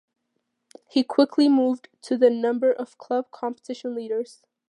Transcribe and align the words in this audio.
He 0.89 1.03
quickly 1.03 1.47
moved 1.47 1.87
to 2.01 2.17
the 2.17 2.31
number 2.31 2.71
of 2.71 2.97
club 2.97 3.29
competition 3.29 3.93
leaders. 3.93 4.41